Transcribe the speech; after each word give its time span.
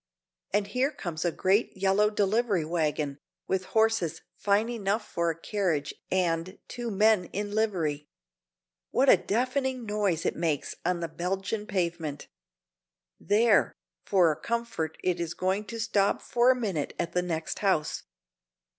And 0.51 0.65
here 0.65 0.89
comes 0.89 1.23
a 1.23 1.31
great 1.31 1.77
yellow 1.77 2.09
delivery 2.09 2.65
wagon, 2.65 3.19
with 3.47 3.65
horses 3.65 4.23
fine 4.35 4.67
enough 4.67 5.07
for 5.07 5.29
a 5.29 5.39
carriage 5.39 5.93
and 6.09 6.57
two 6.67 6.89
men 6.89 7.25
in 7.25 7.51
livery. 7.51 8.07
What 8.89 9.09
a 9.09 9.15
deafening 9.17 9.85
noise 9.85 10.25
it 10.25 10.35
makes 10.35 10.73
on 10.83 11.01
the 11.01 11.07
Belgian 11.07 11.67
pavement! 11.67 12.29
There! 13.19 13.75
for 14.03 14.31
a 14.31 14.35
comfort 14.41 14.97
it 15.03 15.19
is 15.19 15.35
going 15.35 15.65
to 15.65 15.79
stop 15.79 16.19
for 16.23 16.49
a 16.49 16.55
minute 16.59 16.95
at 16.97 17.11
the 17.11 17.21
next 17.21 17.59
house. 17.59 18.01